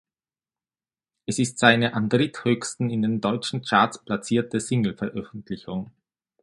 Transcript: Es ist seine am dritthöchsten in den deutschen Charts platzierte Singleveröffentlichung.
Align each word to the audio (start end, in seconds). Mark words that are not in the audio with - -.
Es 1.27 1.37
ist 1.37 1.59
seine 1.59 1.93
am 1.93 2.09
dritthöchsten 2.09 2.89
in 2.89 3.03
den 3.03 3.21
deutschen 3.21 3.61
Charts 3.63 3.99
platzierte 4.03 4.59
Singleveröffentlichung. 4.59 5.91